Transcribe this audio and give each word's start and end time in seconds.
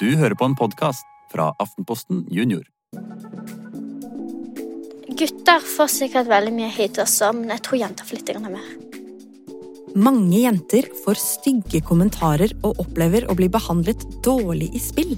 Du 0.00 0.14
hører 0.16 0.32
på 0.32 0.46
en 0.48 0.54
podkast 0.56 1.04
fra 1.28 1.50
Aftenposten 1.60 2.22
Junior. 2.32 2.62
Gutter 5.12 5.66
får 5.74 5.90
sikkert 5.92 6.30
veldig 6.30 6.54
mye 6.56 6.70
hate 6.72 7.02
også, 7.04 7.28
men 7.36 7.52
jeg 7.52 7.60
tror 7.66 7.80
jenter 7.82 8.08
får 8.08 8.22
litt 8.22 8.32
mer. 8.46 8.70
Mange 10.00 10.40
jenter 10.40 10.88
får 11.02 11.20
stygge 11.20 11.82
kommentarer 11.84 12.56
og 12.64 12.80
opplever 12.80 13.28
å 13.28 13.36
bli 13.36 13.50
behandlet 13.52 14.08
dårlig 14.24 14.70
i 14.72 14.80
spill. 14.80 15.12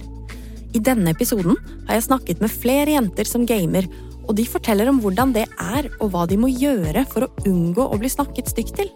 I 0.74 0.82
denne 0.82 1.14
episoden 1.14 1.54
har 1.86 2.00
jeg 2.00 2.08
snakket 2.08 2.42
med 2.42 2.50
flere 2.50 2.96
jenter 2.96 3.30
som 3.30 3.46
gamer, 3.46 3.86
og 4.26 4.34
de 4.34 4.50
forteller 4.50 4.90
om 4.90 4.98
hvordan 5.04 5.36
det 5.38 5.46
er 5.62 5.92
og 6.00 6.08
hva 6.10 6.26
de 6.26 6.42
må 6.42 6.50
gjøre 6.50 7.06
for 7.14 7.28
å 7.28 7.34
unngå 7.46 7.86
å 7.86 8.02
bli 8.02 8.10
snakket 8.10 8.50
stygt 8.50 8.80
til. 8.82 8.90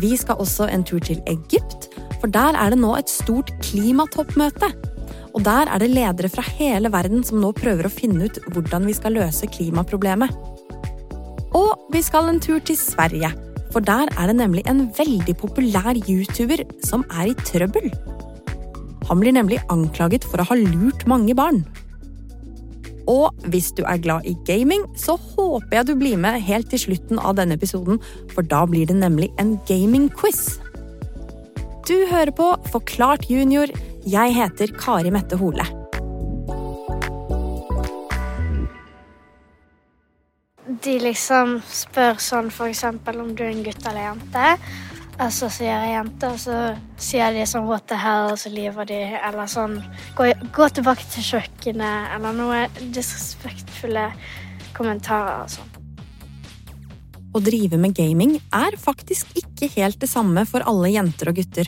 Vi 0.00 0.16
skal 0.16 0.40
også 0.40 0.72
en 0.72 0.88
tur 0.88 1.04
til 1.04 1.20
Egypt, 1.28 1.83
for 2.24 2.32
der 2.32 2.56
er 2.56 2.72
det 2.72 2.80
nå 2.80 2.94
et 2.96 3.10
stort 3.12 3.50
klimatoppmøte. 3.60 4.70
Og 5.36 5.42
der 5.44 5.68
er 5.68 5.82
det 5.82 5.90
ledere 5.92 6.30
fra 6.32 6.40
hele 6.56 6.88
verden 6.88 7.20
som 7.26 7.42
nå 7.42 7.50
prøver 7.52 7.84
å 7.84 7.92
finne 7.92 8.30
ut 8.30 8.38
hvordan 8.54 8.86
vi 8.88 8.94
skal 8.96 9.12
løse 9.18 9.50
klimaproblemet. 9.52 10.32
Og 11.52 11.84
vi 11.92 12.00
skal 12.00 12.30
en 12.30 12.40
tur 12.40 12.64
til 12.64 12.78
Sverige, 12.80 13.28
for 13.74 13.84
der 13.84 14.08
er 14.16 14.32
det 14.32 14.38
nemlig 14.40 14.64
en 14.70 14.86
veldig 14.96 15.36
populær 15.36 15.92
YouTuber 16.00 16.64
som 16.86 17.04
er 17.12 17.34
i 17.34 17.36
trøbbel. 17.44 17.92
Han 19.10 19.20
blir 19.20 19.36
nemlig 19.36 19.60
anklaget 19.68 20.24
for 20.24 20.40
å 20.40 20.48
ha 20.48 20.56
lurt 20.56 21.04
mange 21.10 21.36
barn. 21.36 21.60
Og 23.04 23.36
hvis 23.52 23.74
du 23.76 23.84
er 23.84 24.00
glad 24.00 24.24
i 24.24 24.32
gaming, 24.48 24.88
så 24.96 25.20
håper 25.20 25.82
jeg 25.82 25.92
du 25.92 25.96
blir 26.00 26.16
med 26.16 26.40
helt 26.40 26.72
til 26.72 26.86
slutten 26.88 27.20
av 27.20 27.36
denne 27.36 27.60
episoden, 27.60 28.00
for 28.32 28.48
da 28.48 28.64
blir 28.64 28.88
det 28.88 28.96
nemlig 28.96 29.28
en 29.36 29.58
gaming-quiz. 29.68 30.63
Du 31.84 32.06
hører 32.08 32.32
på 32.32 32.46
Forklart 32.72 33.26
junior. 33.28 33.68
Jeg 34.08 34.34
heter 34.34 34.72
Kari 34.80 35.10
Mette 35.12 35.36
Hole. 35.36 35.64
de 40.84 40.94
liksom 41.00 41.58
spør 41.68 42.18
sånn 42.20 42.50
eksempel 42.66 43.20
om 43.22 43.34
du 43.36 43.44
er 43.44 43.52
en 43.52 43.62
gutt 43.64 43.86
eller 43.88 44.08
jente. 44.08 44.54
Og 45.14 45.30
så 45.30 45.48
sier 45.52 45.70
jeg 45.70 45.92
jente, 45.94 46.30
og 46.32 46.40
så 46.42 46.56
sier 46.98 47.36
de 47.36 47.44
sånn 47.46 47.68
what 47.68 47.86
the 47.90 47.98
hell, 48.00 48.32
og 48.32 48.40
så 48.40 48.50
lyver 48.50 48.88
de. 48.88 48.98
Eller 49.20 49.50
sånn 49.50 49.78
gå, 50.18 50.32
gå, 50.56 50.68
tilbake 50.74 51.06
til 51.12 51.28
kjøkkenet, 51.28 52.10
eller 52.16 52.34
noe 52.40 52.64
disrespektfulle 52.96 54.08
kommentarer 54.74 55.44
og 55.44 55.54
sånn. 55.54 55.73
Å 57.34 57.40
drive 57.42 57.78
med 57.82 57.96
gaming 57.98 58.36
er 58.54 58.76
faktisk 58.78 59.32
ikke 59.40 59.66
helt 59.74 59.98
det 59.98 60.06
samme 60.06 60.44
for 60.46 60.62
alle 60.70 60.92
jenter 60.94 61.32
og 61.32 61.40
gutter. 61.40 61.66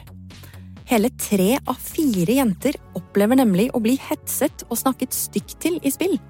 Hele 0.86 1.10
tre 1.18 1.56
av 1.58 1.80
fire 1.82 2.36
jenter 2.36 2.78
opplever 2.94 3.40
nemlig 3.40 3.72
å 3.74 3.80
bli 3.82 3.96
hetset 3.98 4.62
og 4.68 4.78
snakket 4.78 5.16
stygt 5.16 5.56
til 5.64 5.80
i 5.82 5.90
spill. 5.90 6.20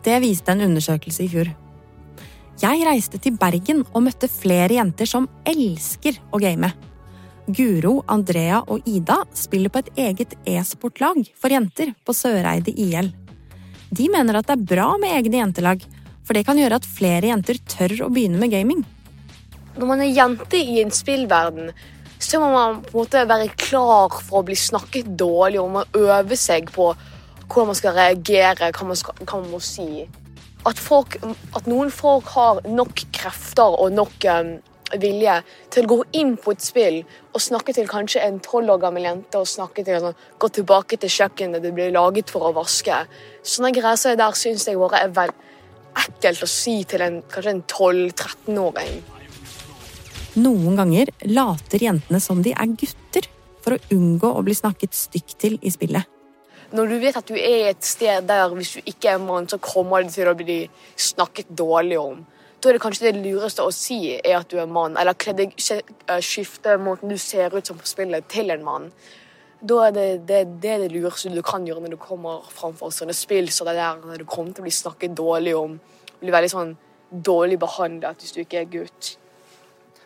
Det 0.00 0.16
viste 0.24 0.54
en 0.54 0.64
undersøkelse 0.70 1.26
i 1.26 1.28
fjor. 1.28 1.50
Jeg 2.60 2.86
reiste 2.88 3.20
til 3.20 3.36
Bergen 3.40 3.84
og 3.92 4.06
møtte 4.08 4.32
flere 4.32 4.78
jenter 4.78 5.08
som 5.08 5.28
elsker 5.48 6.16
å 6.32 6.40
game. 6.40 6.72
Guro, 7.50 7.98
Andrea 8.08 8.62
og 8.64 8.88
Ida 8.88 9.22
spiller 9.36 9.72
på 9.72 9.82
et 9.84 9.92
eget 10.08 10.36
e-sportlag 10.48 11.20
for 11.36 11.52
jenter 11.52 11.92
på 12.04 12.16
Søreide 12.16 12.72
IL. 12.72 13.12
De 13.92 14.08
mener 14.08 14.38
at 14.38 14.48
det 14.48 14.56
er 14.56 14.68
bra 14.72 14.92
med 15.00 15.12
egne 15.18 15.40
jentelag, 15.42 15.84
for 16.30 16.38
det 16.38 16.46
kan 16.46 16.60
gjøre 16.62 16.78
at 16.78 16.84
flere 16.86 17.26
jenter 17.26 17.58
tør 17.66 18.06
å 18.06 18.08
begynne 18.14 18.38
med 18.38 18.52
gaming. 18.54 18.84
Når 19.74 19.88
man 19.88 20.04
er 20.04 20.12
jente 20.14 20.60
i 20.62 20.78
en 20.78 20.94
spillverden, 20.94 21.72
så 22.22 22.38
må 22.38 22.52
man 22.54 22.78
på 22.84 22.92
en 22.92 23.00
måte 23.00 23.24
være 23.26 23.48
klar 23.58 24.14
for 24.14 24.38
å 24.38 24.46
bli 24.46 24.54
snakket 24.54 25.10
dårlig, 25.18 25.58
og 25.58 25.74
man 25.74 25.98
øver 25.98 26.38
seg 26.38 26.70
på 26.70 26.92
hvordan 27.50 27.72
man 27.72 27.78
skal 27.80 27.98
reagere, 27.98 28.70
hva 28.70 28.86
man, 28.86 29.00
skal, 29.00 29.18
hva 29.24 29.40
man 29.40 29.50
må 29.56 29.58
si 29.58 30.04
at, 30.68 30.78
folk, 30.78 31.18
at 31.56 31.66
noen 31.66 31.90
folk 31.90 32.30
har 32.36 32.62
nok 32.68 33.02
krefter 33.16 33.74
og 33.80 33.90
nok 33.96 34.26
um, 34.30 34.52
vilje 35.00 35.36
til 35.74 35.86
å 35.86 35.90
gå 35.96 35.98
inn 36.20 36.36
på 36.38 36.54
et 36.54 36.62
spill 36.62 37.02
og 37.32 37.42
snakke 37.42 37.74
til 37.74 37.90
kanskje 37.90 38.22
en 38.22 38.40
tolv 38.44 38.76
år 38.76 38.82
gammel 38.82 39.06
jente 39.06 39.40
og 39.40 39.50
snakke 39.50 39.82
til 39.86 39.98
sånn, 40.02 40.18
gå 40.38 40.50
tilbake 40.60 40.98
til 41.00 41.10
kjøkkenet 41.16 41.62
det 41.64 41.74
blir 41.74 41.94
laget 41.94 42.30
for 42.30 42.46
å 42.46 42.54
vaske. 42.54 43.04
Sånne 43.42 43.74
greier 43.74 44.18
der 44.18 44.38
syns 44.38 44.68
jeg 44.68 44.78
bare 44.78 45.06
er 45.06 45.14
vel 45.16 45.34
ekkelt 45.98 46.44
å 46.44 46.48
si 46.50 46.80
til 46.88 47.02
en, 47.04 47.20
kanskje 47.30 47.56
en 47.56 47.64
12-13-åring. 47.64 49.00
Noen 50.40 50.78
ganger 50.78 51.10
later 51.26 51.82
jentene 51.82 52.20
som 52.22 52.42
de 52.44 52.54
er 52.54 52.74
gutter, 52.78 53.26
for 53.60 53.76
å 53.76 53.96
unngå 53.96 54.30
å 54.30 54.42
bli 54.46 54.54
snakket 54.56 54.94
stygt 54.96 55.36
til 55.42 55.58
i 55.60 55.72
spillet. 55.72 56.06
Når 56.70 56.86
du 56.86 56.98
vet 57.02 57.16
at 57.18 57.26
du 57.26 57.34
er 57.34 57.72
et 57.72 57.84
sted 57.84 58.28
der 58.28 58.52
hvis 58.54 58.76
du 58.78 58.90
ikke 58.92 59.16
er 59.16 59.22
mann, 59.22 59.48
så 59.50 59.58
kommer 59.58 60.04
det 60.04 60.14
til 60.14 60.30
å 60.30 60.36
bli 60.38 60.62
snakket 60.94 61.50
dårlig 61.58 61.98
om. 61.98 62.20
Da 62.60 62.70
er 62.70 62.76
det 62.76 62.82
kanskje 62.84 63.08
det 63.08 63.24
lureste 63.24 63.64
å 63.64 63.72
si 63.74 64.14
er 64.14 64.36
at 64.36 64.50
du 64.52 64.58
er 64.60 64.70
mann, 64.70 64.96
eller 65.00 65.16
eh, 65.16 66.20
skifte 66.20 66.76
måten 66.78 67.10
du 67.10 67.18
ser 67.18 67.56
ut 67.56 67.66
som 67.66 67.78
på 67.80 67.88
spillet, 67.88 68.28
til 68.28 68.52
en 68.54 68.64
mann. 68.64 68.90
Da 69.60 69.80
er 69.86 69.92
det 69.92 70.06
det, 70.28 70.44
det, 70.62 70.70
er 70.72 70.84
det 70.84 70.92
lureste 70.94 71.32
du 71.34 71.42
kan 71.44 71.66
gjøre 71.68 71.82
når 71.84 71.94
du 71.94 72.00
kommer 72.00 72.46
framfor 72.48 72.92
sånne 72.94 73.16
spill 73.16 73.50
så 73.52 73.66
det 73.68 73.74
er 73.76 73.98
der 74.00 74.22
du 74.22 74.28
kommer 74.28 74.54
til 74.54 74.64
å 74.64 74.68
bli 74.68 74.72
snakket 74.72 75.16
dårlig 75.18 75.56
om. 75.58 75.76
Bli 76.20 76.32
veldig 76.32 76.52
sånn 76.52 76.76
dårlig 77.10 77.58
behandlet 77.60 78.22
hvis 78.22 78.36
du 78.36 78.40
ikke 78.44 78.62
er 78.62 78.70
gutt. 78.72 79.16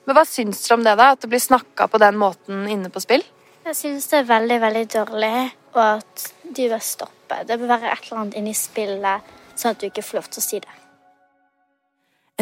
Men 0.04 0.18
Hva 0.18 0.24
syns 0.28 0.60
dere 0.64 0.78
om 0.78 0.84
det, 0.84 0.96
da? 1.00 1.10
At 1.14 1.22
det 1.22 1.30
blir 1.32 1.40
snakka 1.40 1.86
på 1.88 2.00
den 2.02 2.18
måten 2.20 2.66
inne 2.68 2.90
på 2.92 3.02
spill? 3.02 3.24
Jeg 3.64 3.78
syns 3.78 4.10
det 4.10 4.18
er 4.20 4.26
veldig, 4.28 4.58
veldig 4.60 4.86
dårlig 4.92 5.36
og 5.74 5.82
at 5.82 6.24
de 6.44 6.66
bør 6.70 6.82
stoppe. 6.84 7.38
Det 7.48 7.58
bør 7.58 7.70
være 7.72 7.92
et 7.92 8.08
eller 8.08 8.20
annet 8.20 8.38
inni 8.38 8.54
spillet, 8.56 9.30
sånn 9.54 9.74
at 9.74 9.80
du 9.80 9.88
ikke 9.88 10.04
får 10.04 10.20
lov 10.20 10.28
til 10.30 10.42
å 10.42 10.44
si 10.44 10.60
det. 10.62 10.74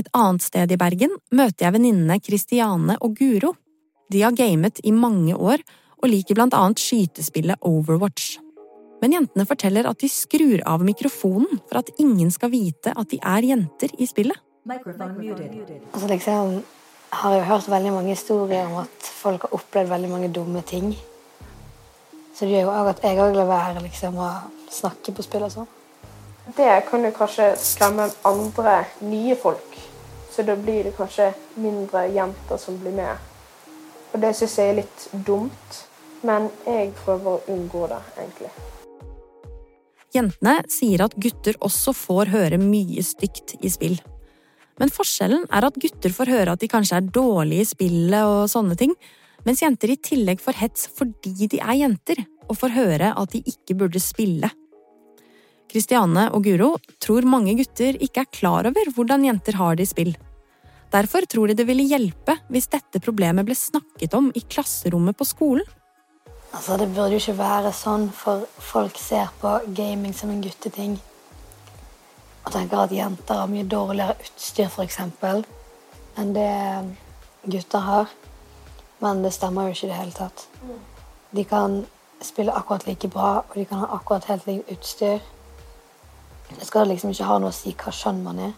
Et 0.00 0.08
annet 0.16 0.44
sted 0.44 0.72
i 0.72 0.80
Bergen 0.80 1.14
møter 1.36 1.66
jeg 1.66 1.76
venninnene 1.76 2.18
Kristiane 2.24 2.96
og 3.04 3.14
Guro. 3.18 3.52
De 4.12 4.24
har 4.24 4.34
gamet 4.36 4.80
i 4.84 4.92
mange 4.92 5.36
år 5.36 5.62
og 6.02 6.10
liker 6.10 6.36
blant 6.38 6.54
annet 6.58 6.82
skytespillet 6.82 7.62
Overwatch. 7.66 8.36
Men 9.02 9.16
jentene 9.16 9.46
forteller 9.46 9.86
at 9.90 9.98
de 10.02 10.10
skrur 10.10 10.62
av 10.68 10.82
mikrofonen 10.86 11.62
for 11.66 11.80
at 11.80 11.90
ingen 12.02 12.30
skal 12.34 12.52
vite 12.52 12.92
at 12.94 13.10
de 13.10 13.18
er 13.18 13.48
jenter 13.52 13.94
i 13.98 14.06
spillet. 14.06 14.38
Altså 14.70 16.06
liksom 16.10 16.62
har 17.12 17.34
jo 17.36 17.44
hørt 17.44 17.68
veldig 17.68 17.92
mange 17.92 18.14
historier 18.14 18.66
om 18.70 18.78
at 18.84 19.08
folk 19.22 19.42
har 19.46 19.56
opplevd 19.58 19.90
veldig 19.90 20.10
mange 20.10 20.30
dumme 20.32 20.62
ting. 20.66 20.94
Så 22.34 22.46
det 22.46 22.54
gjør 22.54 22.68
jo 22.68 22.72
òg 22.72 22.90
at 22.94 23.02
jeg 23.04 23.20
òg 23.20 23.34
lar 23.36 23.50
være 23.50 23.82
liksom, 23.84 24.16
å 24.16 24.30
snakke 24.72 25.12
på 25.12 25.24
spill 25.26 25.44
og 25.46 25.52
sånn. 25.52 25.68
Det 26.56 26.70
kan 26.88 27.04
jo 27.04 27.12
kanskje 27.14 27.52
skremme 27.60 28.08
andre 28.26 28.78
nye 29.04 29.36
folk, 29.38 29.76
så 30.32 30.42
da 30.46 30.56
blir 30.58 30.88
det 30.88 30.96
kanskje 30.96 31.28
mindre 31.60 32.06
jenter 32.10 32.58
som 32.58 32.78
blir 32.80 32.96
med. 32.96 33.28
Og 34.12 34.20
det 34.22 34.32
syns 34.36 34.56
jeg 34.58 34.72
er 34.72 34.80
litt 34.80 35.04
dumt, 35.26 35.82
men 36.26 36.48
jeg 36.66 36.92
prøver 37.02 37.36
å 37.36 37.42
unngå 37.52 37.86
det, 37.90 38.00
egentlig. 38.16 38.52
Jentene 40.12 40.58
sier 40.68 41.06
at 41.06 41.16
gutter 41.16 41.56
også 41.64 41.94
får 41.96 42.32
høre 42.34 42.60
mye 42.60 43.04
stygt 43.06 43.56
i 43.64 43.70
spill. 43.72 43.96
Men 44.80 44.92
forskjellen 44.92 45.46
er 45.52 45.66
at 45.68 45.78
gutter 45.80 46.12
får 46.12 46.32
høre 46.32 46.54
at 46.54 46.60
de 46.60 46.68
kanskje 46.70 46.98
er 46.98 47.10
dårlige 47.14 47.64
i 47.64 47.70
spillet 47.70 48.28
og 48.28 48.50
sånne 48.52 48.76
ting, 48.80 48.92
mens 49.46 49.62
jenter 49.64 49.92
i 49.92 50.00
tillegg 50.00 50.42
får 50.42 50.58
hets 50.60 50.88
fordi 50.96 51.48
de 51.50 51.60
er 51.60 51.80
jenter, 51.80 52.20
og 52.50 52.58
får 52.58 52.74
høre 52.74 53.12
at 53.16 53.32
de 53.32 53.40
ikke 53.48 53.76
burde 53.78 54.02
spille. 54.02 54.50
Kristiane 55.72 56.26
og 56.36 56.44
Guro 56.44 56.74
tror 57.00 57.24
mange 57.24 57.54
gutter 57.56 57.96
ikke 58.04 58.26
er 58.26 58.34
klar 58.34 58.68
over 58.68 58.90
hvordan 58.92 59.24
jenter 59.24 59.56
har 59.56 59.78
det 59.78 59.86
i 59.86 59.92
spill. 59.92 60.12
Derfor 60.92 61.24
tror 61.24 61.48
de 61.48 61.56
det 61.56 61.64
ville 61.64 61.86
hjelpe 61.88 62.36
hvis 62.52 62.68
dette 62.74 63.00
problemet 63.00 63.46
ble 63.48 63.56
snakket 63.56 64.12
om 64.18 64.28
i 64.36 64.42
klasserommet 64.44 65.16
på 65.16 65.24
skolen. 65.24 65.64
Altså, 66.52 66.76
Det 66.76 66.94
burde 66.94 67.10
jo 67.10 67.20
ikke 67.20 67.38
være 67.38 67.72
sånn, 67.72 68.10
for 68.12 68.44
folk 68.58 68.98
ser 69.00 69.32
på 69.40 69.54
gaming 69.74 70.14
som 70.14 70.30
en 70.30 70.42
gutteting. 70.42 70.98
Og 72.44 72.52
tenker 72.52 72.82
at 72.82 72.92
jenter 72.92 73.40
har 73.40 73.48
mye 73.48 73.64
dårligere 73.64 74.18
utstyr, 74.20 74.68
f.eks., 74.68 74.98
enn 76.18 76.34
det 76.36 76.50
gutter 77.48 77.86
har. 77.86 78.10
Men 79.00 79.22
det 79.24 79.32
stemmer 79.32 79.66
jo 79.66 79.76
ikke 79.76 79.86
i 79.86 79.90
det 79.90 79.98
hele 79.98 80.16
tatt. 80.16 80.46
De 81.32 81.44
kan 81.48 81.80
spille 82.22 82.52
akkurat 82.54 82.86
like 82.86 83.08
bra, 83.08 83.30
og 83.48 83.54
de 83.56 83.64
kan 83.64 83.78
ha 83.78 83.88
akkurat 83.96 84.28
helt 84.30 84.46
likt 84.46 84.70
utstyr. 84.70 85.22
Det 86.52 86.66
skal 86.68 86.90
liksom 86.92 87.10
ikke 87.10 87.30
ha 87.30 87.38
noe 87.40 87.50
å 87.50 87.56
si 87.56 87.72
hva 87.72 87.94
skjønn 87.96 88.20
man 88.22 88.42
er. 88.50 88.52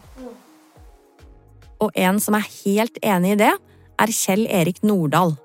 Og 1.85 1.95
en 1.95 2.19
som 2.21 2.35
er 2.35 2.51
helt 2.65 2.99
enig 3.03 3.37
i 3.37 3.41
det, 3.45 3.55
er 4.01 4.11
Kjell 4.11 4.49
Erik 4.51 4.83
Nordahl. 4.83 5.37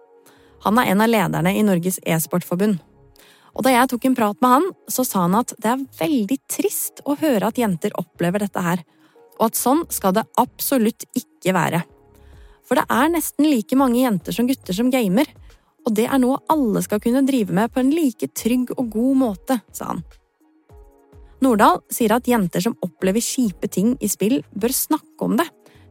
Han 0.65 0.79
er 0.79 0.91
en 0.91 1.03
av 1.03 1.11
lederne 1.11 1.53
i 1.56 1.65
Norges 1.65 2.00
e-sportforbund. 2.03 2.79
Og 3.57 3.65
da 3.65 3.73
jeg 3.73 3.89
tok 3.91 4.06
en 4.07 4.15
prat 4.17 4.41
med 4.44 4.56
han, 4.56 4.67
så 4.91 5.06
sa 5.07 5.25
han 5.25 5.38
at 5.39 5.53
det 5.57 5.71
er 5.71 5.85
veldig 6.00 6.38
trist 6.51 7.01
å 7.03 7.17
høre 7.19 7.50
at 7.50 7.59
jenter 7.59 7.95
opplever 8.00 8.44
dette 8.44 8.63
her, 8.63 8.83
og 9.39 9.50
at 9.50 9.59
sånn 9.59 9.85
skal 9.91 10.15
det 10.15 10.27
absolutt 10.39 11.07
ikke 11.17 11.56
være. 11.56 11.81
For 12.67 12.77
det 12.77 12.85
er 12.94 13.11
nesten 13.11 13.47
like 13.50 13.77
mange 13.79 14.03
jenter 14.03 14.35
som 14.35 14.47
gutter 14.47 14.75
som 14.77 14.91
gamer, 14.94 15.27
og 15.88 15.95
det 15.97 16.06
er 16.06 16.21
noe 16.21 16.41
alle 16.51 16.83
skal 16.85 17.01
kunne 17.01 17.25
drive 17.25 17.56
med 17.56 17.71
på 17.73 17.81
en 17.81 17.91
like 17.95 18.29
trygg 18.38 18.75
og 18.75 18.91
god 18.94 19.19
måte, 19.23 19.59
sa 19.73 19.94
han. 19.94 20.03
Nordahl 21.39 21.79
sier 21.91 22.11
at 22.13 22.27
jenter 22.27 22.61
som 22.63 22.75
opplever 22.83 23.23
kjipe 23.23 23.69
ting 23.71 23.94
i 24.03 24.09
spill, 24.11 24.41
bør 24.51 24.75
snakke 24.75 25.25
om 25.25 25.38
det, 25.39 25.47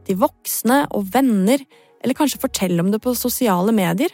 til 0.07 0.19
voksne 0.21 0.83
og 0.95 1.09
venner, 1.13 1.61
eller 1.99 2.15
kanskje 2.15 2.41
fortelle 2.41 2.79
om 2.81 2.93
det 2.93 3.01
på 3.03 3.15
sosiale 3.17 3.73
medier. 3.75 4.13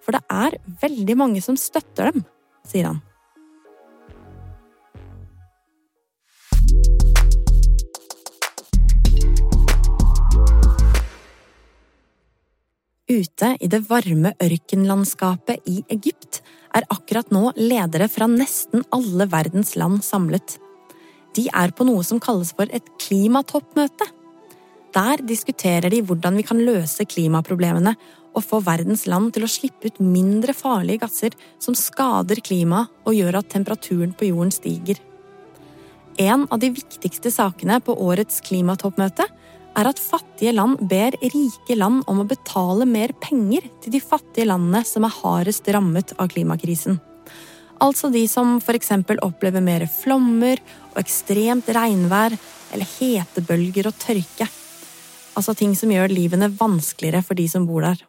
For 0.00 0.16
det 0.16 0.24
er 0.32 0.58
veldig 0.82 1.16
mange 1.20 1.44
som 1.44 1.58
støtter 1.60 2.10
dem, 2.10 2.26
sier 2.66 2.90
han. 2.90 3.00
Ute 13.10 13.56
i 13.58 13.66
det 13.66 13.80
varme 13.88 14.30
ørkenlandskapet 14.38 15.64
i 15.66 15.80
Egypt 15.90 16.38
er 16.78 16.86
akkurat 16.94 17.32
nå 17.34 17.48
ledere 17.58 18.06
fra 18.06 18.28
nesten 18.30 18.84
alle 18.94 19.26
verdens 19.32 19.74
land 19.74 20.04
samlet. 20.06 20.60
De 21.34 21.48
er 21.50 21.74
på 21.74 21.86
noe 21.88 22.04
som 22.06 22.20
kalles 22.22 22.52
for 22.54 22.70
et 22.70 22.86
klimatoppmøte. 23.02 24.06
Der 24.94 25.22
diskuterer 25.26 25.90
de 25.90 26.04
hvordan 26.06 26.38
vi 26.38 26.46
kan 26.46 26.62
løse 26.62 27.06
klimaproblemene 27.06 27.96
og 28.34 28.44
få 28.46 28.60
verdens 28.64 29.06
land 29.10 29.32
til 29.34 29.44
å 29.46 29.50
slippe 29.50 29.90
ut 29.90 30.00
mindre 30.02 30.54
farlige 30.56 31.04
gasser 31.04 31.36
som 31.62 31.76
skader 31.78 32.42
klimaet 32.44 32.90
og 33.04 33.16
gjør 33.16 33.40
at 33.40 33.50
temperaturen 33.52 34.14
på 34.16 34.30
jorden 34.30 34.52
stiger. 34.54 35.00
En 36.20 36.46
av 36.50 36.58
de 36.60 36.72
viktigste 36.74 37.32
sakene 37.32 37.78
på 37.80 37.96
årets 37.96 38.42
klimatoppmøte 38.44 39.26
er 39.78 39.86
at 39.86 40.02
fattige 40.02 40.52
land 40.52 40.80
ber 40.90 41.14
rike 41.22 41.76
land 41.76 42.02
om 42.10 42.22
å 42.22 42.28
betale 42.28 42.86
mer 42.88 43.14
penger 43.22 43.68
til 43.82 43.94
de 43.94 44.02
fattige 44.02 44.48
landene 44.50 44.82
som 44.86 45.06
er 45.06 45.16
hardest 45.20 45.68
rammet 45.70 46.14
av 46.18 46.30
klimakrisen. 46.32 46.98
Altså 47.80 48.10
de 48.12 48.26
som 48.28 48.58
eksempel 48.60 49.22
opplever 49.24 49.64
mer 49.64 49.86
flommer 49.88 50.60
og 50.90 51.00
ekstremt 51.00 51.70
regnvær 51.72 52.36
eller 52.74 52.92
hetebølger 52.98 53.88
og 53.88 53.96
tørke. 54.02 54.50
Altså 55.38 55.54
ting 55.56 55.72
som 55.78 55.92
gjør 55.92 56.12
livene 56.12 56.50
vanskeligere 56.52 57.24
for 57.24 57.38
de 57.38 57.46
som 57.48 57.64
bor 57.68 57.86
der. 57.86 58.02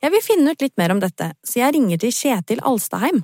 Jeg 0.00 0.14
vil 0.14 0.22
finne 0.24 0.54
ut 0.54 0.62
litt 0.64 0.78
mer 0.80 0.94
om 0.94 1.00
dette, 1.02 1.26
så 1.44 1.58
jeg 1.60 1.74
ringer 1.76 1.98
til 2.00 2.12
Kjetil 2.16 2.62
Alstaheim. 2.64 3.18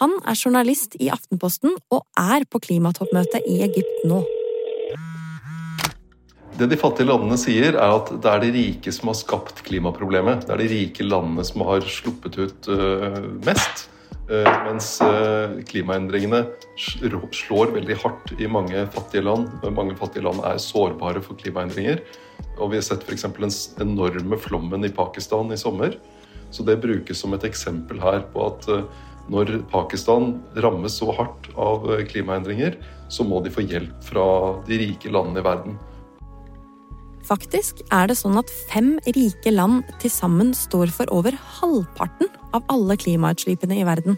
Han 0.00 0.14
er 0.24 0.38
journalist 0.40 0.94
i 0.96 1.10
Aftenposten 1.12 1.74
og 1.92 2.06
er 2.16 2.46
på 2.48 2.60
klimatoppmøtet 2.64 3.44
i 3.44 3.58
Egypt 3.66 4.06
nå. 4.08 4.22
Det 6.56 6.70
de 6.72 6.78
fattige 6.80 7.10
landene 7.10 7.36
sier, 7.38 7.76
er 7.76 7.92
at 7.98 8.08
det 8.24 8.30
er 8.32 8.40
de 8.40 8.52
rike 8.56 8.94
som 8.94 9.12
har 9.12 9.18
skapt 9.20 9.60
klimaproblemet. 9.68 10.46
Det 10.48 10.54
er 10.56 10.62
de 10.62 10.70
rike 10.72 11.04
landene 11.04 11.44
som 11.44 11.66
har 11.68 11.84
sluppet 11.84 12.40
ut 12.40 12.70
uh, 12.72 13.20
mest. 13.44 13.84
Uh, 14.28 14.44
mens 14.66 14.98
uh, 15.00 15.56
klimaendringene 15.64 16.42
slår 16.76 17.72
veldig 17.72 17.96
hardt 18.02 18.34
i 18.36 18.48
mange 18.50 18.84
fattige 18.92 19.24
land. 19.24 19.48
Mange 19.72 19.96
fattige 19.96 20.26
land 20.26 20.42
er 20.44 20.60
sårbare 20.60 21.22
for 21.24 21.38
klimaendringer. 21.40 22.02
Og 22.58 22.72
vi 22.72 22.80
har 22.80 22.84
sett 22.84 23.06
f.eks. 23.08 23.24
den 23.38 23.54
enorme 23.86 24.36
flommen 24.40 24.84
i 24.84 24.92
Pakistan 24.92 25.52
i 25.54 25.60
sommer. 25.60 25.96
Så 26.52 26.64
det 26.64 26.80
brukes 26.82 27.20
som 27.20 27.32
et 27.36 27.44
eksempel 27.48 28.00
her 28.04 28.22
på 28.32 28.44
at 28.50 28.68
når 29.28 29.58
Pakistan 29.72 30.38
rammes 30.56 30.94
så 31.00 31.10
hardt 31.12 31.50
av 31.60 31.84
klimaendringer, 32.08 32.78
så 33.12 33.24
må 33.24 33.42
de 33.44 33.52
få 33.52 33.64
hjelp 33.64 33.96
fra 34.04 34.24
de 34.68 34.78
rike 34.80 35.12
landene 35.12 35.42
i 35.42 35.44
verden. 35.44 35.76
Faktisk 37.28 37.82
er 37.92 38.08
det 38.08 38.16
sånn 38.16 38.38
at 38.40 38.50
fem 38.70 38.94
rike 39.12 39.52
land 39.52 39.84
til 40.00 40.12
sammen 40.12 40.54
står 40.56 40.88
for 40.94 41.10
over 41.12 41.36
halvparten 41.58 42.30
av 42.56 42.64
alle 42.72 42.96
klimautslippene 42.96 43.82
i 43.82 43.84
verden. 43.84 44.16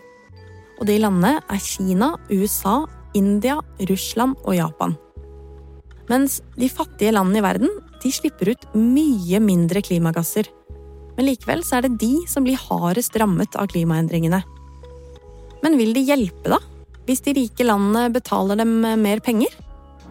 Og 0.78 0.86
de 0.86 1.00
landene 1.02 1.40
er 1.42 1.62
Kina, 1.64 2.12
USA, 2.30 2.84
India, 3.18 3.58
Russland 3.90 4.38
og 4.44 4.54
Japan. 4.54 4.94
Mens 6.10 6.38
de 6.58 6.70
fattige 6.70 7.12
landene 7.14 7.42
i 7.42 7.44
verden 7.44 7.74
de 8.00 8.12
slipper 8.14 8.52
ut 8.54 8.68
mye 8.78 9.42
mindre 9.42 9.82
klimagasser. 9.84 10.46
Men 11.16 11.26
likevel 11.26 11.64
så 11.66 11.78
er 11.78 11.88
det 11.88 11.98
de 12.00 12.14
som 12.30 12.46
blir 12.46 12.58
hardest 12.58 13.18
rammet 13.20 13.58
av 13.58 13.68
klimaendringene. 13.74 14.40
Men 15.60 15.76
vil 15.76 15.92
de 15.92 16.06
hjelpe, 16.06 16.54
da? 16.54 16.60
Hvis 17.08 17.24
de 17.26 17.34
rike 17.36 17.66
landene 17.66 18.06
betaler 18.14 18.62
dem 18.62 18.78
mer 19.02 19.20
penger? 19.24 19.52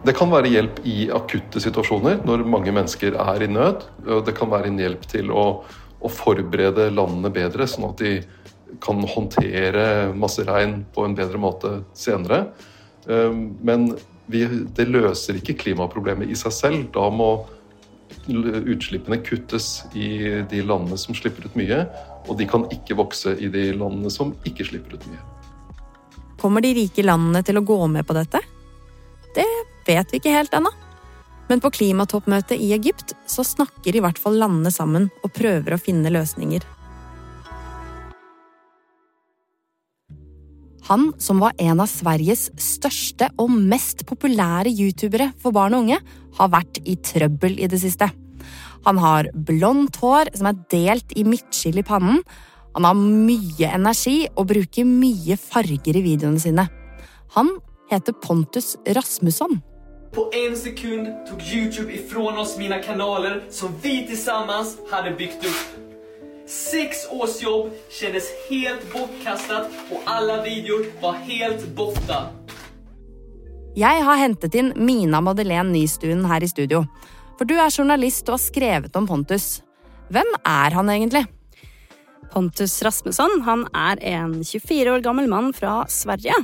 Det 0.00 0.14
kan 0.16 0.30
være 0.32 0.48
hjelp 0.48 0.78
i 0.88 1.10
akutte 1.12 1.60
situasjoner 1.60 2.22
når 2.24 2.46
mange 2.48 2.72
mennesker 2.72 3.18
er 3.20 3.42
i 3.44 3.48
nød. 3.50 3.84
Det 4.24 4.32
kan 4.36 4.48
være 4.48 4.70
en 4.70 4.78
hjelp 4.80 5.02
til 5.10 5.28
å, 5.28 5.46
å 6.00 6.12
forberede 6.12 6.88
landene 6.94 7.28
bedre, 7.34 7.66
sånn 7.68 7.90
at 7.90 8.00
de 8.00 8.14
kan 8.80 9.02
håndtere 9.04 9.84
masse 10.16 10.44
regn 10.46 10.84
på 10.94 11.04
en 11.04 11.16
bedre 11.18 11.40
måte 11.42 11.72
senere. 11.92 12.46
Ehm, 13.10 13.50
men 13.60 13.90
vi, 14.30 14.46
det 14.76 14.86
løser 14.88 15.40
ikke 15.40 15.58
klimaproblemet 15.60 16.30
i 16.30 16.38
seg 16.38 16.54
selv. 16.54 16.86
Da 16.94 17.08
må 17.12 17.32
utslippene 18.30 19.20
kuttes 19.26 19.82
i 19.92 20.40
de 20.50 20.62
landene 20.64 20.96
som 21.00 21.16
slipper 21.18 21.44
ut 21.44 21.58
mye, 21.58 21.82
og 22.28 22.38
de 22.40 22.46
kan 22.48 22.64
ikke 22.72 22.96
vokse 22.98 23.36
i 23.36 23.50
de 23.52 23.68
landene 23.76 24.12
som 24.12 24.32
ikke 24.48 24.66
slipper 24.70 24.96
ut 24.96 25.06
mye. 25.10 25.20
Kommer 26.40 26.64
de 26.64 26.72
rike 26.78 27.04
landene 27.04 27.44
til 27.44 27.60
å 27.60 27.64
gå 27.68 27.78
med 27.92 28.08
på 28.08 28.16
dette? 28.16 28.40
Vet 29.90 30.12
vi 30.12 30.20
ikke 30.20 30.34
helt 30.34 30.54
ennå. 30.54 30.70
Men 31.50 31.62
på 31.62 31.72
klimatoppmøtet 31.74 32.60
i 32.62 32.70
Egypt 32.76 33.16
så 33.28 33.42
snakker 33.46 33.96
i 33.96 34.02
hvert 34.04 34.20
fall 34.22 34.38
landene 34.38 34.70
sammen 34.70 35.08
og 35.24 35.32
prøver 35.34 35.74
å 35.74 35.80
finne 35.82 36.12
løsninger. 36.14 36.62
Han 40.90 41.10
som 41.22 41.38
var 41.42 41.54
en 41.62 41.82
av 41.82 41.90
Sveriges 41.90 42.48
største 42.58 43.28
og 43.38 43.52
mest 43.54 44.02
populære 44.08 44.72
youtubere 44.72 45.30
for 45.38 45.54
barn 45.54 45.76
og 45.76 45.84
unge, 45.84 46.00
har 46.38 46.50
vært 46.50 46.80
i 46.82 46.96
trøbbel 46.98 47.58
i 47.62 47.68
det 47.70 47.78
siste. 47.82 48.08
Han 48.86 48.98
har 48.98 49.28
blondt 49.34 50.00
hår 50.02 50.32
som 50.34 50.48
er 50.50 50.60
delt 50.72 51.14
i 51.18 51.26
midtskill 51.26 51.78
i 51.82 51.86
pannen. 51.86 52.22
Han 52.74 52.86
har 52.86 52.98
mye 52.98 53.70
energi 53.70 54.24
og 54.34 54.48
bruker 54.50 54.86
mye 54.88 55.38
farger 55.38 55.98
i 55.98 56.04
videoene 56.06 56.42
sine. 56.42 56.66
Han 57.36 57.52
heter 57.90 58.16
Pontus 58.22 58.76
Rasmusson. 58.86 59.60
På 60.10 60.30
en 60.32 60.56
sekund 60.56 61.06
tok 61.28 61.42
Youtube 61.52 61.92
ifrån 61.92 62.38
oss 62.38 62.58
mine 62.58 62.82
kanaler 62.82 63.42
som 63.50 63.74
vi 63.82 64.06
tillsammans 64.06 64.76
hadde 64.90 65.10
byggt 65.10 65.46
upp. 65.46 65.66
Sex 66.46 67.06
års 67.10 67.42
jobb 67.42 67.70
kändes 67.90 68.24
helt 68.48 68.92
bortkastet, 68.92 69.70
og 69.90 70.02
alle 70.04 70.42
videoer 70.42 70.88
var 71.02 71.12
helt 71.12 71.66
borta. 71.78 72.26
Jeg 73.78 74.02
har 74.02 74.18
hentet 74.18 74.54
inn 74.58 74.72
Mina 74.74 75.20
Madeleine 75.22 75.70
Nystuen 75.70 76.24
her 76.26 76.42
i 76.42 76.50
studio. 76.50 76.82
For 77.38 77.46
du 77.46 77.54
er 77.54 77.70
journalist 77.70 78.26
og 78.26 78.34
har 78.34 78.42
skrevet 78.42 78.96
om 78.98 79.06
Pontus. 79.06 79.60
Hvem 80.10 80.34
er 80.42 80.74
han 80.74 80.90
egentlig? 80.90 81.22
Pontus 82.34 82.80
Rasmusson 82.82 83.44
han 83.46 83.68
er 83.70 84.02
en 84.10 84.40
24 84.42 84.90
år 84.90 85.06
gammel 85.06 85.30
mann 85.30 85.54
fra 85.54 85.84
Sverige. 85.86 86.34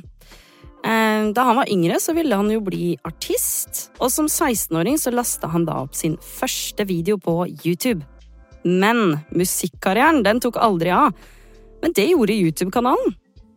Eh, 0.87 1.33
da 1.33 1.43
han 1.43 1.57
var 1.57 1.71
yngre, 1.73 1.99
så 2.01 2.15
ville 2.15 2.37
han 2.37 2.51
jo 2.53 2.61
bli 2.63 2.93
artist, 3.09 3.89
og 3.99 4.13
som 4.13 4.29
16-åring 4.31 5.01
så 5.03 5.11
lasta 5.11 5.51
han 5.51 5.65
da 5.67 5.81
opp 5.83 5.97
sin 5.99 6.15
første 6.23 6.87
video 6.87 7.19
på 7.19 7.41
YouTube. 7.65 8.05
Men 8.63 9.19
musikkarrieren 9.35 10.23
den 10.27 10.39
tok 10.43 10.61
aldri 10.63 10.93
av. 10.95 11.17
Men 11.83 11.95
det 11.97 12.07
gjorde 12.13 12.37
YouTube-kanalen. 12.39 13.17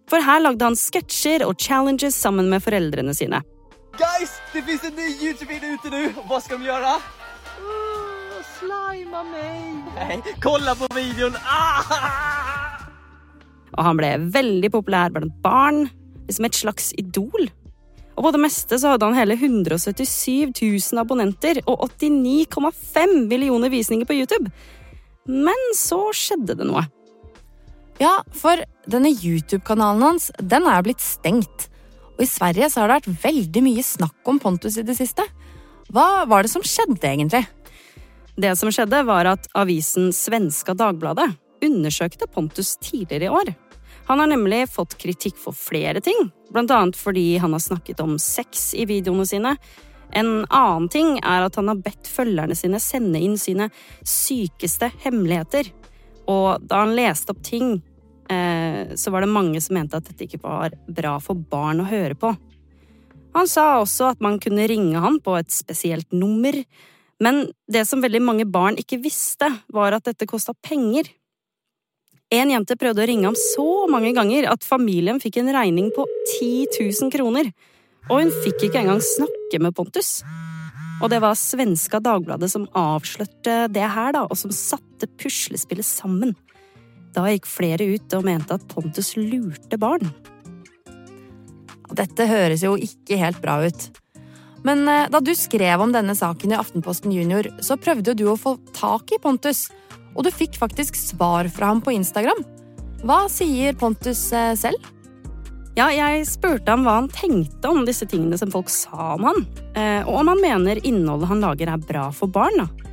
For 0.09 0.25
her 0.25 0.41
lagde 0.41 0.65
han 0.65 0.77
sketsjer 0.77 1.45
og 1.45 1.61
challenges 1.61 2.17
sammen 2.17 2.49
med 2.49 2.63
foreldrene 2.65 3.13
sine. 3.13 3.43
Guys, 3.99 4.33
det 4.53 4.63
fins 4.65 4.85
en 4.89 4.97
ny 4.97 5.09
YouTube-video 5.21 5.77
ute 5.77 5.93
nå! 5.93 6.01
Hva 6.29 6.41
skal 6.41 6.61
vi 6.61 6.69
gjøre? 6.69 6.95
Uh, 7.59 8.41
slime 8.55 9.23
meg! 9.29 9.93
Nei, 9.99 10.35
kolla 10.41 10.73
på 10.77 10.89
videoen! 10.97 11.37
Ah! 11.45 12.85
Og 13.75 13.85
han 13.85 13.99
ble 13.99 14.15
veldig 14.33 14.71
populær 14.73 15.13
blant 15.13 15.35
barn, 15.43 15.85
som 16.35 16.47
et 16.47 16.57
slags 16.57 16.91
idol. 16.99 17.49
Og 18.19 18.25
på 18.25 18.33
det 18.35 18.41
meste 18.43 18.79
så 18.79 18.93
hadde 18.93 19.07
han 19.07 19.15
hele 19.15 19.37
177 19.39 20.51
000 20.59 21.01
abonnenter 21.01 21.61
og 21.65 21.87
89,5 21.95 23.27
millioner 23.31 23.71
visninger 23.71 24.07
på 24.07 24.17
YouTube. 24.19 24.51
Men 25.29 25.67
så 25.77 26.01
skjedde 26.15 26.57
det 26.59 26.67
noe. 26.67 26.83
Ja, 27.99 28.17
for 28.35 28.59
denne 28.87 29.11
YouTube-kanalen 29.11 30.03
hans 30.03 30.29
den 30.39 30.67
er 30.67 30.83
blitt 30.83 31.03
stengt. 31.03 31.67
Og 32.17 32.25
i 32.25 32.29
Sverige 32.29 32.67
så 32.71 32.83
har 32.83 32.91
det 32.91 32.99
vært 32.99 33.23
veldig 33.23 33.63
mye 33.63 33.85
snakk 33.85 34.31
om 34.31 34.39
Pontus 34.43 34.75
i 34.79 34.83
det 34.87 34.97
siste. 34.99 35.23
Hva 35.93 36.25
var 36.29 36.43
det 36.43 36.51
som 36.51 36.63
skjedde, 36.63 37.01
egentlig? 37.07 37.45
Det 38.39 38.51
som 38.59 38.71
skjedde, 38.71 38.99
var 39.07 39.31
at 39.31 39.47
avisen 39.57 40.11
Svenska 40.15 40.75
Dagbladet 40.77 41.31
undersøkte 41.63 42.27
Pontus 42.31 42.75
tidligere 42.83 43.27
i 43.27 43.33
år. 43.39 43.55
Han 44.09 44.19
har 44.19 44.27
nemlig 44.31 44.63
fått 44.73 44.97
kritikk 44.97 45.37
for 45.37 45.53
flere 45.53 46.01
ting, 46.01 46.31
blant 46.49 46.71
annet 46.73 46.97
fordi 46.97 47.37
han 47.37 47.53
har 47.53 47.61
snakket 47.61 47.99
om 48.01 48.15
sex 48.19 48.71
i 48.73 48.87
videoene 48.89 49.25
sine. 49.29 49.53
En 50.09 50.47
annen 50.49 50.87
ting 50.89 51.19
er 51.19 51.45
at 51.45 51.59
han 51.59 51.69
har 51.69 51.77
bedt 51.77 52.09
følgerne 52.09 52.57
sine 52.57 52.81
sende 52.81 53.21
inn 53.21 53.37
sine 53.37 53.69
sykeste 54.01 54.89
hemmeligheter. 55.03 55.69
Og 56.25 56.65
da 56.65 56.81
han 56.81 56.95
leste 56.97 57.35
opp 57.35 57.43
ting, 57.45 57.75
eh, 58.33 58.95
så 58.97 59.13
var 59.13 59.21
det 59.21 59.29
mange 59.29 59.61
som 59.61 59.77
mente 59.77 60.01
at 60.01 60.09
dette 60.09 60.25
ikke 60.25 60.41
var 60.41 60.73
bra 60.87 61.19
for 61.21 61.37
barn 61.37 61.83
å 61.83 61.89
høre 61.89 62.17
på. 62.17 62.33
Han 63.37 63.47
sa 63.47 63.75
også 63.77 64.09
at 64.15 64.25
man 64.25 64.39
kunne 64.41 64.65
ringe 64.69 64.97
han 64.97 65.19
på 65.21 65.37
et 65.37 65.53
spesielt 65.53 66.09
nummer, 66.11 66.57
men 67.21 67.43
det 67.69 67.85
som 67.85 68.01
veldig 68.01 68.21
mange 68.25 68.49
barn 68.49 68.79
ikke 68.79 69.03
visste, 69.03 69.51
var 69.69 69.93
at 69.93 70.09
dette 70.09 70.25
kosta 70.25 70.55
penger. 70.65 71.11
En 72.29 72.51
jente 72.53 72.75
prøvde 72.77 73.01
å 73.01 73.07
ringe 73.09 73.25
ham 73.25 73.37
så 73.37 73.87
mange 73.89 74.11
ganger 74.13 74.45
at 74.51 74.65
familien 74.65 75.17
fikk 75.21 75.39
en 75.41 75.49
regning 75.55 75.87
på 75.95 76.03
10 76.37 76.75
000 76.77 77.13
kroner, 77.13 77.49
og 78.05 78.21
hun 78.21 78.33
fikk 78.43 78.67
ikke 78.67 78.83
engang 78.83 79.01
snakke 79.01 79.61
med 79.63 79.73
Pontus. 79.77 80.19
Og 81.01 81.09
det 81.09 81.21
var 81.23 81.39
svenska 81.39 81.97
Dagbladet 82.03 82.51
som 82.51 82.67
avslørte 82.77 83.63
det 83.73 83.87
her, 83.95 84.13
da, 84.13 84.27
og 84.27 84.37
som 84.37 84.53
satte 84.53 85.09
puslespillet 85.17 85.87
sammen. 85.87 86.35
Da 87.15 87.25
gikk 87.31 87.49
flere 87.49 87.87
ut 87.95 88.13
og 88.13 88.27
mente 88.27 88.59
at 88.59 88.67
Pontus 88.69 89.15
lurte 89.17 89.79
barn. 89.81 90.11
Dette 91.97 92.29
høres 92.29 92.61
jo 92.61 92.75
ikke 92.77 93.17
helt 93.17 93.41
bra 93.41 93.57
ut. 93.65 93.89
Men 94.67 94.87
eh, 94.87 95.07
da 95.11 95.21
du 95.23 95.31
skrev 95.37 95.81
om 95.81 95.93
denne 95.95 96.15
saken 96.17 96.53
i 96.53 96.59
Aftenposten 96.59 97.13
Junior, 97.15 97.47
så 97.63 97.79
prøvde 97.79 98.15
du 98.17 98.25
å 98.29 98.37
få 98.39 98.57
tak 98.75 99.13
i 99.15 99.21
Pontus, 99.21 99.67
og 100.15 100.25
du 100.25 100.31
fikk 100.33 100.59
faktisk 100.59 100.97
svar 100.99 101.47
fra 101.53 101.71
ham 101.71 101.83
på 101.83 101.93
Instagram. 101.95 102.43
Hva 103.07 103.23
sier 103.31 103.77
Pontus 103.79 104.25
eh, 104.35 104.55
selv? 104.59 104.91
Ja, 105.77 105.87
jeg 105.93 106.25
spurte 106.27 106.73
ham 106.73 106.83
hva 106.83 106.97
han 106.97 107.07
tenkte 107.13 107.69
om 107.71 107.85
disse 107.87 108.07
tingene 108.09 108.35
som 108.39 108.51
folk 108.51 108.71
sa 108.73 109.13
om 109.13 109.27
han, 109.29 109.45
eh, 109.79 110.01
og 110.03 110.21
om 110.23 110.33
han 110.33 110.43
mener 110.43 110.81
innholdet 110.83 111.29
han 111.31 111.43
lager 111.45 111.71
er 111.71 111.87
bra 111.91 112.09
for 112.15 112.31
barn. 112.31 112.59
da. 112.59 112.89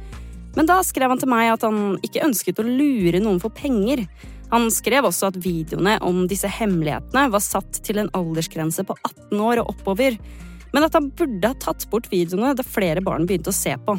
Men 0.56 0.68
da 0.70 0.78
skrev 0.87 1.11
han 1.12 1.20
til 1.20 1.28
meg 1.28 1.50
at 1.52 1.66
han 1.66 1.99
ikke 2.06 2.25
ønsket 2.25 2.62
å 2.62 2.68
lure 2.68 3.20
noen 3.20 3.42
for 3.42 3.52
penger. 3.52 4.06
Han 4.52 4.70
skrev 4.73 5.08
også 5.08 5.32
at 5.32 5.40
videoene 5.42 5.99
om 6.06 6.23
disse 6.30 6.49
hemmelighetene 6.49 7.26
var 7.32 7.42
satt 7.44 7.82
til 7.85 8.00
en 8.00 8.12
aldersgrense 8.16 8.87
på 8.87 8.96
18 9.02 9.42
år 9.42 9.61
og 9.64 9.75
oppover, 9.75 10.16
men 10.73 10.87
at 10.87 10.96
han 10.96 11.11
burde 11.16 11.50
ha 11.52 11.58
tatt 11.61 11.87
bort 11.90 12.08
videoene 12.12 12.54
da 12.56 12.66
flere 12.66 13.02
barn 13.04 13.26
begynte 13.28 13.52
å 13.52 13.56
se 13.56 13.75
på. 13.87 13.99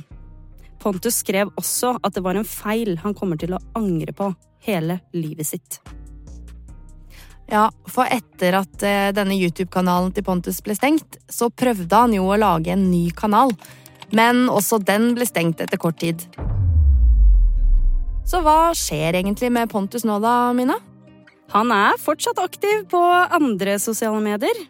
Pontus 0.81 1.21
skrev 1.23 1.51
også 1.57 1.95
at 2.05 2.15
det 2.15 2.23
var 2.25 2.37
en 2.37 2.47
feil 2.47 2.97
han 3.01 3.15
kommer 3.17 3.39
til 3.39 3.55
å 3.55 3.61
angre 3.77 4.13
på 4.15 4.31
hele 4.67 4.99
livet 5.15 5.47
sitt. 5.49 5.79
Ja, 7.47 7.69
for 7.87 8.09
etter 8.11 8.59
at 8.59 8.83
eh, 8.83 9.13
denne 9.15 9.37
YouTube-kanalen 9.39 10.11
til 10.11 10.25
Pontus 10.27 10.59
ble 10.63 10.75
stengt, 10.75 11.15
så 11.31 11.47
prøvde 11.47 11.95
han 11.95 12.15
jo 12.15 12.27
å 12.27 12.39
lage 12.39 12.73
en 12.73 12.89
ny 12.91 13.07
kanal, 13.15 13.53
men 14.11 14.49
også 14.51 14.81
den 14.83 15.13
ble 15.15 15.27
stengt 15.27 15.63
etter 15.63 15.79
kort 15.79 15.99
tid. 16.03 16.25
Så 18.27 18.41
hva 18.43 18.73
skjer 18.75 19.15
egentlig 19.15 19.53
med 19.55 19.71
Pontus 19.71 20.03
nå 20.03 20.19
da, 20.19 20.51
Mina? 20.55 20.75
Han 21.53 21.71
er 21.71 21.95
fortsatt 22.03 22.41
aktiv 22.43 22.83
på 22.91 22.99
andre 22.99 23.77
sosiale 23.79 24.19
medier. 24.19 24.65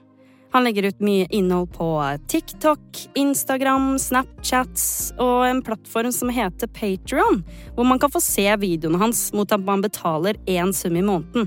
Han 0.58 0.64
legger 0.66 0.88
ut 0.90 1.02
mye 1.06 1.28
innhold 1.30 1.68
på 1.76 2.18
TikTok, 2.28 2.82
Instagram, 3.14 4.00
Snapchats 4.02 5.12
og 5.22 5.44
en 5.46 5.60
plattform 5.62 6.10
som 6.10 6.32
heter 6.34 6.72
Patrion, 6.74 7.44
hvor 7.76 7.86
man 7.86 8.02
kan 8.02 8.10
få 8.10 8.18
se 8.26 8.48
videoene 8.58 8.98
hans 8.98 9.20
mot 9.38 9.54
at 9.54 9.62
man 9.62 9.84
betaler 9.86 10.40
én 10.50 10.74
sum 10.74 10.98
i 10.98 11.04
måneden. 11.06 11.46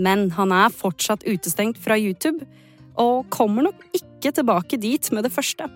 Men 0.00 0.30
han 0.38 0.56
er 0.56 0.72
fortsatt 0.72 1.28
utestengt 1.28 1.76
fra 1.84 2.00
YouTube, 2.00 2.48
og 2.96 3.28
kommer 3.28 3.68
nok 3.68 3.84
ikke 3.92 4.32
tilbake 4.40 4.80
dit 4.80 5.12
med 5.12 5.28
det 5.28 5.34
første. 5.36 5.68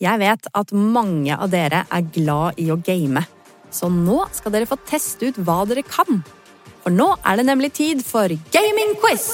Jeg 0.00 0.24
vet 0.24 0.52
at 0.64 0.72
mange 0.72 1.36
av 1.36 1.52
dere 1.52 1.84
er 1.92 2.12
glad 2.16 2.56
i 2.56 2.72
å 2.72 2.80
game, 2.80 3.28
så 3.68 3.92
nå 3.92 4.22
skal 4.32 4.56
dere 4.56 4.72
få 4.72 4.80
teste 4.88 5.28
ut 5.28 5.44
hva 5.44 5.66
dere 5.68 5.84
kan. 5.84 6.24
For 6.80 6.94
nå 6.94 7.12
er 7.26 7.40
det 7.40 7.46
nemlig 7.48 7.72
tid 7.76 8.04
for 8.06 8.32
gaming-quiz! 8.54 9.26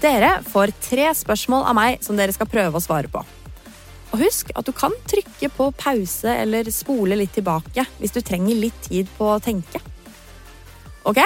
Dere 0.00 0.38
får 0.48 0.72
tre 0.80 1.10
spørsmål 1.16 1.66
av 1.68 1.76
meg 1.76 2.00
som 2.04 2.16
dere 2.16 2.32
skal 2.32 2.48
prøve 2.48 2.78
å 2.78 2.84
svare 2.84 3.10
på. 3.12 3.20
Og 4.10 4.22
husk 4.24 4.50
at 4.56 4.66
du 4.66 4.72
kan 4.74 4.94
trykke 5.08 5.50
på 5.54 5.68
pause 5.78 6.32
eller 6.42 6.70
spole 6.74 7.18
litt 7.20 7.34
tilbake 7.36 7.84
hvis 8.00 8.14
du 8.16 8.20
trenger 8.24 8.58
litt 8.58 8.80
tid 8.88 9.10
på 9.18 9.28
å 9.34 9.40
tenke. 9.44 9.82
Ok, 11.08 11.20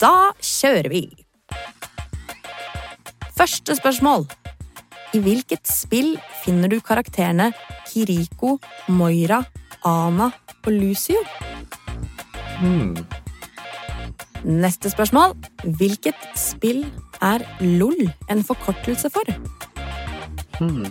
da 0.00 0.30
kjører 0.40 0.90
vi! 0.92 1.04
Første 3.38 3.76
spørsmål. 3.78 4.26
I 5.14 5.20
hvilket 5.24 5.68
spill 5.70 6.16
finner 6.42 6.68
du 6.68 6.80
karakterene 6.84 7.52
Kiriko, 7.88 8.56
Moira, 8.92 9.40
Ana 9.86 10.32
og 10.58 10.72
Lucio? 10.74 11.22
Hmm. 12.58 12.96
Neste 14.44 14.90
spørsmål. 14.90 15.34
Hvilket 15.78 16.14
spill 16.38 16.86
er 17.22 17.38
LOL 17.60 18.10
en 18.30 18.44
forkortelse 18.46 19.10
for? 19.14 19.22
Hmm. 20.58 20.86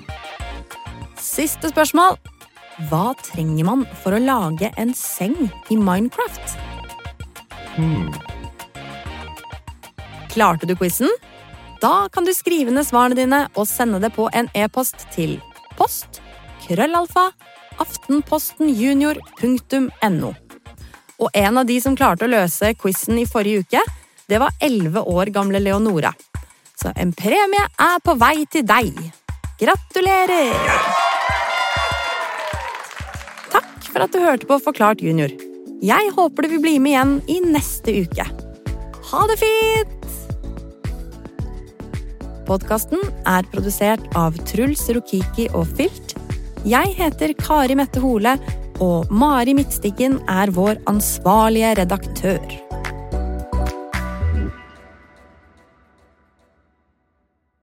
Siste 1.20 1.70
spørsmål. 1.72 2.18
Hva 2.90 3.14
trenger 3.26 3.66
man 3.66 3.86
for 4.04 4.12
å 4.14 4.20
lage 4.22 4.72
en 4.78 4.94
seng 4.96 5.52
i 5.74 5.76
Minecraft? 5.76 6.58
Hmm. 7.78 8.14
Klarte 10.34 10.66
du 10.70 10.76
quizen? 10.78 11.10
Da 11.82 12.08
kan 12.14 12.26
du 12.26 12.34
skrive 12.34 12.72
ned 12.74 12.86
svarene 12.88 13.16
dine 13.18 13.48
og 13.56 13.68
sende 13.70 14.00
det 14.02 14.14
på 14.16 14.30
en 14.34 14.50
e-post 14.58 14.96
til 15.14 15.42
post 15.78 16.22
krøllalfa 16.66 17.32
aftenpostenjunior.no. 17.82 20.47
Og 21.18 21.30
en 21.34 21.58
av 21.58 21.66
de 21.66 21.80
som 21.82 21.96
klarte 21.98 22.28
å 22.28 22.30
løse 22.30 22.76
quizen 22.78 23.18
i 23.18 23.26
forrige 23.26 23.66
uke, 23.66 23.82
det 24.30 24.38
var 24.42 24.54
elleve 24.62 25.02
år 25.02 25.32
gamle 25.34 25.62
Leonora. 25.64 26.12
Så 26.78 26.92
en 26.94 27.14
premie 27.18 27.64
er 27.82 28.02
på 28.06 28.14
vei 28.22 28.46
til 28.54 28.66
deg. 28.68 28.94
Gratulerer! 29.58 30.54
Takk 33.50 33.88
for 33.90 34.06
at 34.06 34.14
du 34.14 34.22
hørte 34.22 34.50
på 34.50 34.60
Forklart 34.62 35.02
junior. 35.02 35.34
Jeg 35.82 36.12
håper 36.14 36.46
du 36.46 36.54
vil 36.54 36.62
bli 36.62 36.76
med 36.82 36.94
igjen 36.94 37.16
i 37.34 37.40
neste 37.56 37.96
uke. 38.06 38.28
Ha 39.10 39.26
det 39.32 39.40
fint! 39.42 39.96
Podkasten 42.48 43.02
er 43.28 43.48
produsert 43.52 44.06
av 44.16 44.38
Truls 44.48 44.86
Rokiki 44.94 45.50
og 45.58 45.66
Filt. 45.80 46.14
Jeg 46.68 46.94
heter 46.96 47.34
Kari 47.42 47.76
Mette 47.80 48.02
Hole, 48.04 48.38
og 48.84 49.12
Mari 49.12 49.56
Midtstigen 49.58 50.20
er 50.30 50.54
vår 50.54 50.82
ansvarlige 50.90 51.74
redaktør. 51.82 52.67